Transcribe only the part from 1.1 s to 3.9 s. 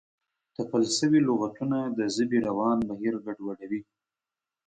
لغتونه د ژبې روان بهیر ګډوډوي.